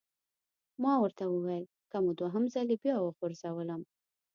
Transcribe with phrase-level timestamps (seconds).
[0.83, 3.81] ما ورته وویل: که مو دوهم ځلي بیا وغورځولم!